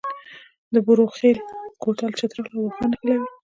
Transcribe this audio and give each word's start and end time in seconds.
د 0.73 0.75
بروغیل 0.85 1.37
کوتل 1.81 2.11
چترال 2.19 2.47
او 2.53 2.61
واخان 2.63 2.89
نښلوي 2.91 3.27